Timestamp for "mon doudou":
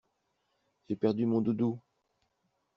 1.27-1.79